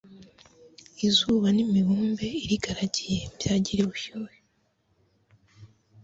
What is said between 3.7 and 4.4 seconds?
ubushyuhe